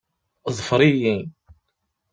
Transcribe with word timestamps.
Ḍfer-iyi. 0.57 1.17